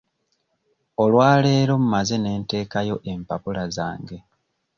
[1.03, 4.17] Olwa leero mmaze ne nteekayo empapula zange.